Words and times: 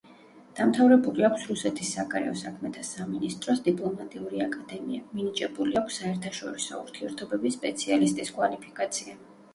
დამთავრებული 0.59 1.25
აქვს 1.27 1.43
რუსეთის 1.49 1.91
საგარეო 1.97 2.31
საქმეთა 2.43 2.85
სამინისტროს 2.87 3.61
დიპლომატიური 3.67 4.43
აკადემია, 4.47 5.05
მინიჭებული 5.19 5.79
აქვს 5.83 6.01
საერთაშორისო 6.03 6.83
ურთიერთობების 6.83 7.59
სპეციალისტის 7.63 8.37
კვალიფიკაცია. 8.41 9.19